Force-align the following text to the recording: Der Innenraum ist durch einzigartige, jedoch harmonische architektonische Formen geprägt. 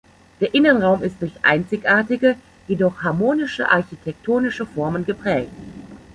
Der 0.39 0.55
Innenraum 0.55 1.03
ist 1.03 1.17
durch 1.21 1.33
einzigartige, 1.45 2.35
jedoch 2.67 3.03
harmonische 3.03 3.69
architektonische 3.69 4.65
Formen 4.65 5.05
geprägt. 5.05 5.51